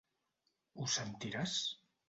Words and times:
Ho 0.81 0.89
sentiràs? 0.95 1.57